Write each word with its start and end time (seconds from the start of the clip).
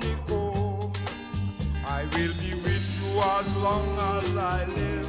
Honeycomb. 0.00 0.92
I 1.86 2.04
will 2.04 2.34
be 2.42 2.54
with 2.54 2.86
you 3.00 3.20
as 3.20 3.56
long 3.56 3.88
as 4.16 4.36
I 4.36 4.64
live 4.66 5.08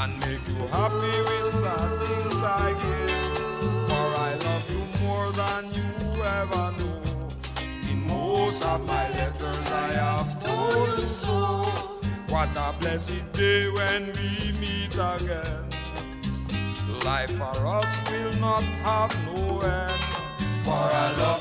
and 0.00 0.12
make 0.20 0.46
you 0.48 0.66
happy 0.68 1.16
with 1.28 1.54
the 1.66 1.78
things 2.06 2.36
I 2.42 2.72
give. 2.82 3.88
For 3.88 4.08
I 4.28 4.32
love 4.46 4.70
you 4.70 4.82
more 5.06 5.30
than 5.32 5.62
you 5.78 6.22
ever 6.22 6.66
know. 6.78 7.02
In 7.90 8.06
most 8.06 8.64
of 8.64 8.86
my 8.86 9.08
letters 9.10 9.72
I 9.72 9.92
have 10.04 10.44
told 10.44 10.88
you 10.98 11.04
so. 11.04 11.64
What 12.28 12.50
a 12.56 12.74
blessed 12.80 13.32
day 13.32 13.68
when 13.70 14.06
we 14.06 14.52
meet 14.60 14.94
again. 14.94 15.64
Life 17.04 17.32
for 17.36 17.66
us 17.66 18.00
will 18.10 18.32
not 18.40 18.62
have 18.84 19.14
no 19.26 19.60
end. 19.60 20.02
For 20.64 20.72
I 20.72 21.14
love 21.16 21.37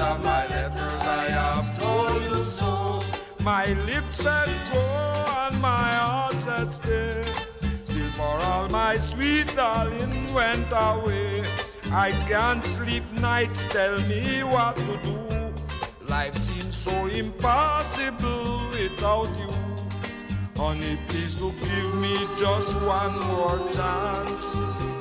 of 0.00 0.24
my 0.24 0.46
letters 0.48 1.00
I 1.00 1.24
have 1.40 1.78
told 1.78 2.22
you 2.22 2.42
so. 2.42 3.00
My 3.42 3.66
lips 3.86 4.22
said 4.22 4.48
go 4.72 4.80
and 5.44 5.60
my 5.60 5.88
heart 6.04 6.34
said 6.34 6.72
stay. 6.72 7.22
Still 7.84 8.10
for 8.12 8.36
all 8.48 8.68
my 8.68 8.96
sweet 8.96 9.54
darling 9.54 10.32
went 10.32 10.68
away. 10.72 11.44
I 11.92 12.12
can't 12.28 12.64
sleep 12.64 13.04
nights, 13.12 13.66
tell 13.66 13.98
me 14.02 14.42
what 14.44 14.76
to 14.76 14.96
do. 15.02 15.18
Life 16.06 16.36
seems 16.36 16.76
so 16.76 17.06
impossible 17.06 18.70
without 18.70 19.30
you. 19.38 19.50
Honey, 20.56 20.98
please 21.08 21.34
to 21.36 21.50
give 21.50 21.94
me 21.96 22.16
just 22.38 22.80
one 22.82 23.14
more 23.28 23.58
chance 23.72 24.54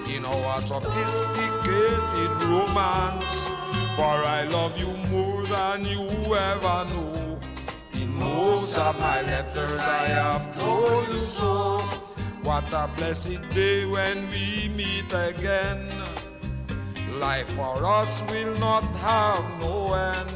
in 0.09 0.25
our 0.25 0.61
sophisticated 0.61 2.43
romance. 2.43 3.58
For 3.99 4.05
I 4.05 4.45
love 4.45 4.79
you 4.79 4.91
more 5.11 5.43
than 5.43 5.83
you 5.83 6.07
ever 6.33 6.85
know. 6.85 7.37
In 7.91 8.15
most 8.15 8.77
of 8.77 8.97
my 8.97 9.21
letters 9.23 9.77
I 9.77 10.05
have 10.19 10.55
told 10.57 11.05
you 11.09 11.19
so. 11.19 11.79
What 12.41 12.63
a 12.73 12.87
blessed 12.95 13.41
day 13.49 13.85
when 13.85 14.29
we 14.29 14.69
meet 14.69 15.11
again. 15.11 15.91
Life 17.19 17.49
for 17.57 17.75
us 17.85 18.23
will 18.31 18.55
not 18.57 18.85
have 19.03 19.43
no 19.59 19.93
end. 19.93 20.31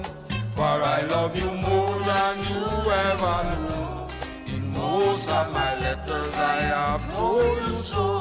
For 0.56 0.76
I 0.98 1.00
love 1.16 1.34
you 1.42 1.50
more 1.70 1.98
than 2.12 2.36
you 2.52 2.66
ever 3.08 3.38
knew. 3.50 4.58
In 4.58 4.74
most 4.74 5.30
of 5.30 5.54
my 5.54 5.72
letters 5.80 6.34
I 6.34 6.56
have 6.76 7.04
told 7.16 7.58
you 7.62 7.70
so. 7.70 8.13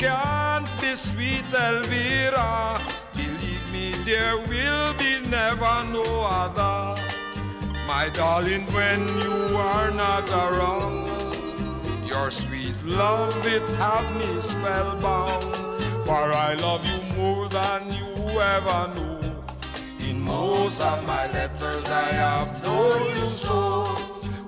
Can't 0.00 0.80
be 0.80 0.94
sweet 0.94 1.44
Elvira, 1.52 2.80
believe 3.12 3.66
me, 3.70 3.90
there 4.06 4.38
will 4.38 4.94
be 4.94 5.20
never 5.28 5.84
no 5.92 6.04
other. 6.24 6.98
My 7.86 8.08
darling, 8.14 8.64
when 8.72 9.00
you 9.20 9.58
are 9.58 9.90
not 9.90 10.26
around, 10.30 11.06
your 12.08 12.30
sweet 12.30 12.76
love 12.82 13.46
it 13.46 13.68
have 13.76 14.08
me 14.16 14.40
spellbound. 14.40 15.44
For 16.06 16.24
I 16.48 16.54
love 16.54 16.82
you 16.90 17.00
more 17.18 17.46
than 17.48 17.90
you 17.90 18.40
ever 18.40 18.82
knew. 18.94 20.08
In 20.08 20.18
most 20.22 20.80
of 20.80 21.06
my 21.06 21.30
letters 21.32 21.84
I 21.90 22.08
have 22.24 22.64
told 22.64 23.06
you 23.16 23.26
so. 23.26 23.84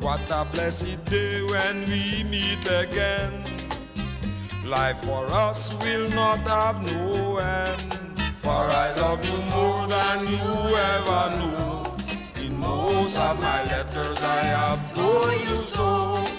What 0.01 0.23
a 0.31 0.47
blessed 0.47 1.05
day 1.05 1.43
when 1.43 1.85
we 1.91 2.25
meet 2.25 2.65
again. 2.71 3.52
Life 4.73 5.05
for 5.05 5.27
us 5.27 5.71
will 5.85 6.09
not 6.15 6.49
have 6.49 6.83
no 6.83 7.37
end. 7.37 7.83
For 8.41 8.49
I 8.51 8.95
love 8.97 9.23
you 9.23 9.39
more 9.53 9.87
than 9.87 10.27
you 10.27 10.77
ever 10.95 11.25
knew. 11.37 12.47
In 12.47 12.57
most 12.57 13.19
of 13.19 13.39
my 13.39 13.65
letters 13.65 14.23
I 14.23 14.41
have 14.57 14.95
told 14.95 15.33
you 15.43 15.59
so. 15.59 16.32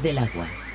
Del 0.00 0.16
agua. 0.16 0.71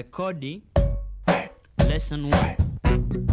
Rekodi 0.00 0.62
lesson 1.88 2.24
1. 2.24 3.29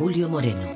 Julio 0.00 0.30
Moreno. 0.30 0.69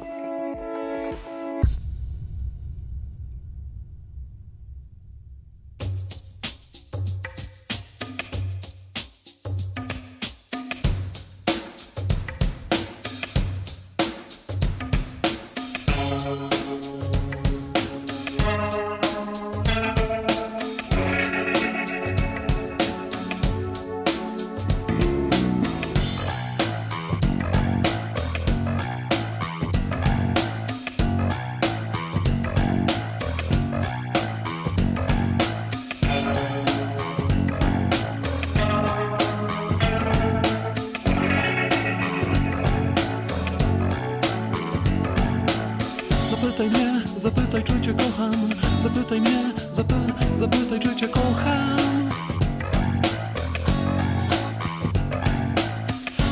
Zapytaj 47.24 47.62
czy 47.64 47.80
cię 47.80 47.94
kocham. 47.94 48.34
Zapytaj 48.80 49.20
mnie, 49.20 49.52
zapy, 49.72 49.94
zapytaj 50.36 50.80
czy 50.80 50.96
cię 50.96 51.08
kocham. 51.08 52.10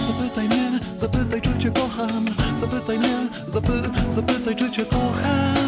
Zapytaj 0.07 0.49
mnie, 0.49 0.81
zapytaj 0.97 1.41
czy 1.41 1.59
cię 1.59 1.71
kocham. 1.71 2.25
Zapytaj 2.59 2.99
mnie, 2.99 3.29
zapy, 3.49 3.73
zapytaj 4.11 4.57
czy 4.57 4.71
cię 4.71 4.85
kocham 4.85 5.62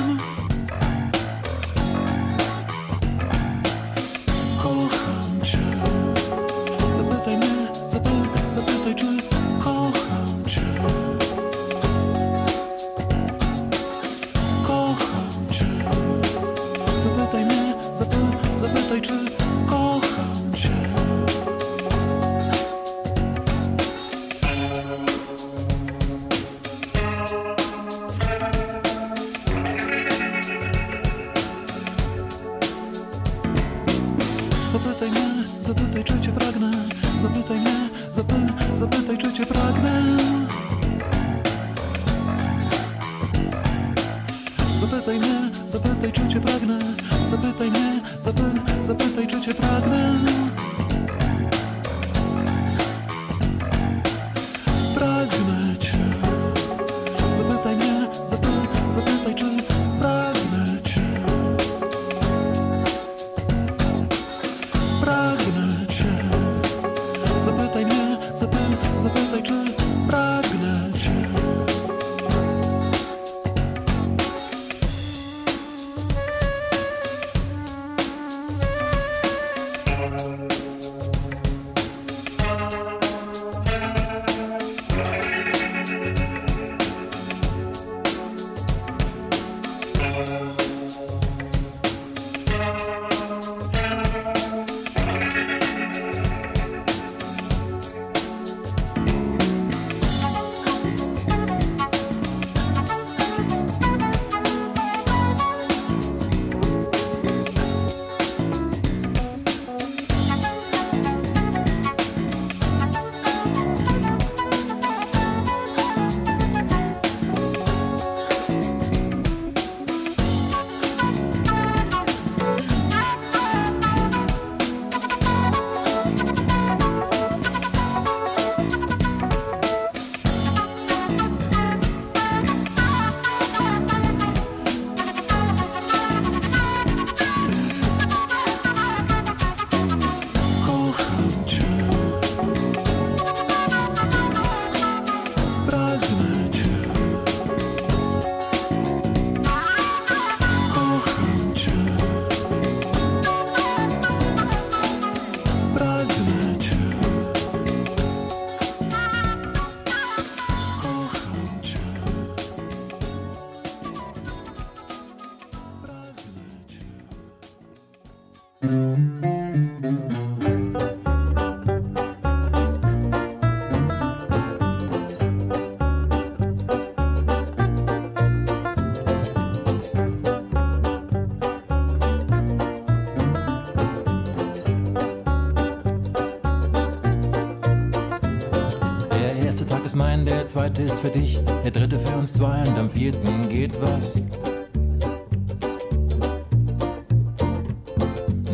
zweite 190.54 190.82
ist 190.82 191.00
für 191.00 191.08
dich, 191.08 191.40
der 191.64 191.72
dritte 191.72 191.98
für 191.98 192.16
uns 192.16 192.32
zwei 192.32 192.62
und 192.62 192.78
am 192.78 192.88
vierten 192.88 193.48
geht 193.48 193.72
was. 193.82 194.22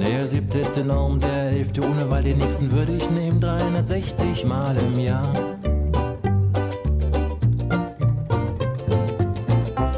Der 0.01 0.27
siebte 0.27 0.61
ist 0.61 0.79
enorm, 0.79 1.21
der 1.21 1.51
elfte 1.51 1.83
ohne, 1.83 2.11
weil 2.11 2.23
den 2.23 2.39
nächsten 2.39 2.73
würde 2.73 2.97
ich 2.97 3.11
nehmen, 3.11 3.39
360 3.39 4.47
Mal 4.47 4.79
im 4.79 4.99
Jahr. 4.99 5.31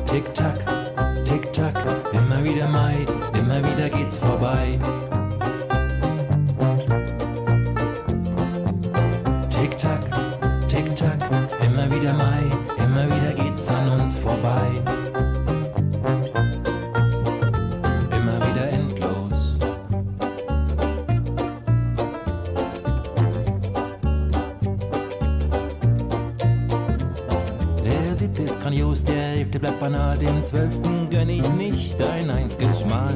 Tick-Tack, 0.07 1.25
Tick-Tack, 1.25 1.77
immer 2.13 2.43
wieder 2.43 2.67
Mai, 2.67 2.97
immer 3.39 3.63
wieder 3.63 3.89
geht's 3.89 4.19
vorbei. 4.19 4.77
wieder 11.95 12.13
Mai, 12.15 12.41
immer 12.79 13.05
wieder 13.07 13.33
geht's 13.33 13.69
an 13.69 13.89
uns 14.01 14.17
vorbei. 14.17 14.67
Immer 18.11 18.47
wieder 18.47 18.71
endlos. 18.71 19.59
Der 27.85 28.17
siebte 28.17 28.43
ist 28.43 28.61
grandios, 28.61 29.05
der 29.05 29.35
elfte 29.35 29.59
bleibt 29.59 29.81
banal, 29.81 30.17
den 30.17 30.45
zwölften 30.45 31.11
gönn 31.11 31.29
ich 31.29 31.53
nicht 31.53 32.01
ein 32.01 32.31
einziges 32.31 32.87
Mal. 32.87 33.15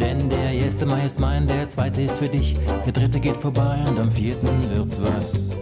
Denn 0.00 0.30
der 0.30 0.52
erste 0.52 0.86
Mai 0.86 1.04
ist 1.04 1.20
mein, 1.20 1.46
der 1.46 1.68
zweite 1.68 2.02
ist 2.02 2.18
für 2.18 2.28
dich 2.28 2.56
der 2.88 2.94
dritte 2.94 3.20
geht 3.20 3.36
vorbei 3.36 3.84
und 3.86 3.98
am 4.00 4.10
vierten 4.10 4.48
wird's 4.70 4.98
was. 5.02 5.57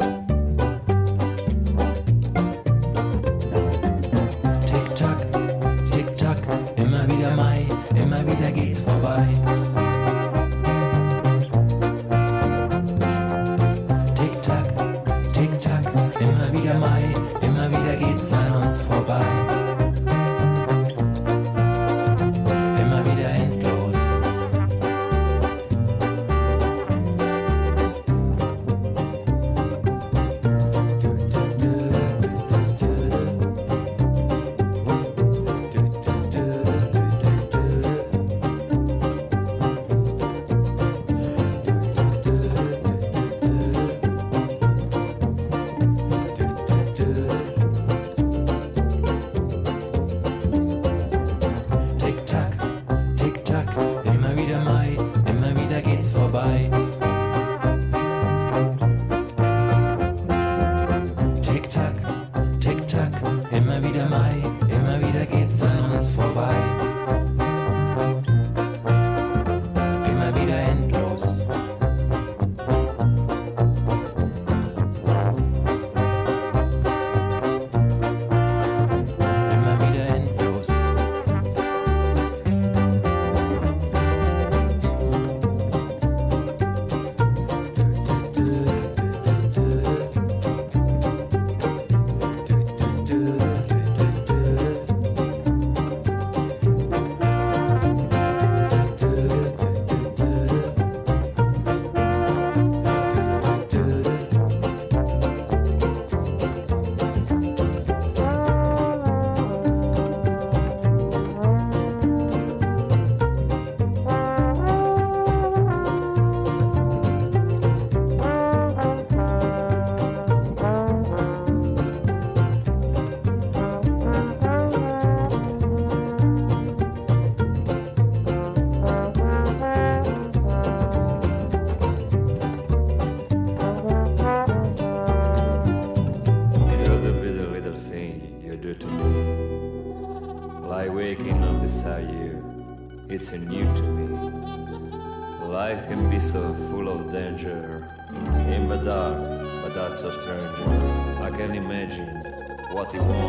what 152.77 152.93
he 152.93 152.99
wants. 152.99 153.26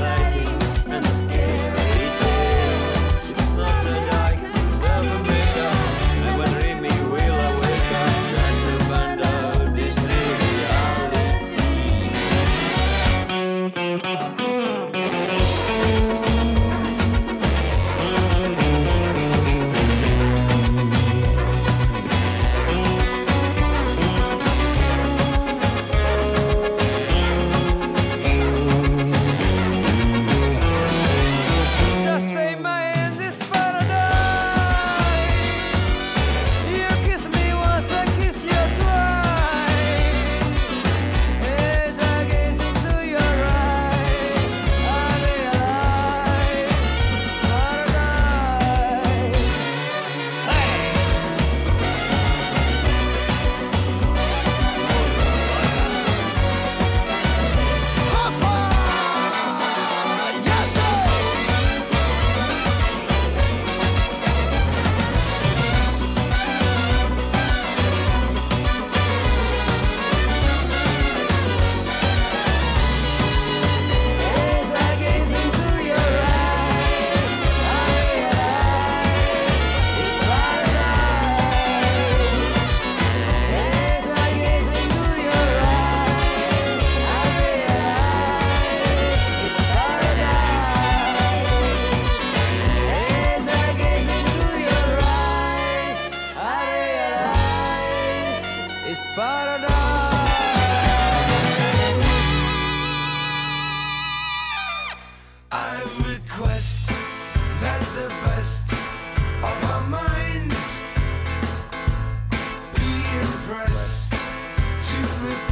you 115.03 115.52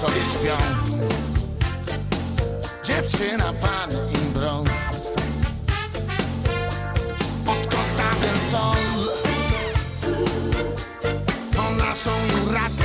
sobie 0.00 0.26
śpią. 0.26 0.56
Dziewczyna, 2.84 3.52
pan 3.52 3.90
i 3.90 4.38
brąz 4.38 4.68
Pod 7.46 7.66
Costa 7.74 8.10
del 8.20 8.50
Sol 8.50 8.76
Po 11.56 11.70
naszą 11.70 12.10
juratę 12.10 12.84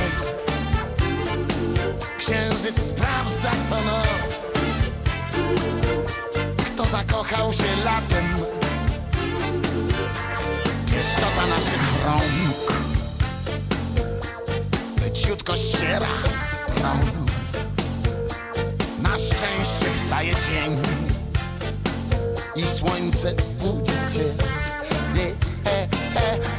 Księżyc 2.18 2.82
sprawdza 2.88 3.50
co 3.68 3.74
noc. 3.74 4.58
Kto 6.66 6.84
zakochał 6.84 7.52
się 7.52 7.76
latem. 7.84 8.34
Pieszczota 10.86 11.46
naszych 11.46 12.04
rąk. 12.04 12.72
Leciutko 15.00 15.56
ściera. 15.56 16.47
Na 19.02 19.18
szczęście 19.18 19.86
wstaje 19.96 20.32
dzień 20.34 20.82
I 22.56 22.66
słońce 22.66 23.34
budzi 23.58 23.92
cię 23.92 24.24
e. 25.66 25.88
e 26.24 26.57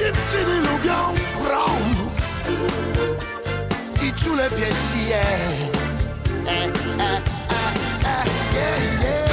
Dziewczyny 0.00 0.60
lubią 0.60 1.14
brąz 1.40 2.34
i 4.02 4.24
czule 4.24 4.50
pieści 4.50 5.08
je. 5.08 5.22
E, 6.46 6.64
e, 7.02 7.22
e, 8.04 9.29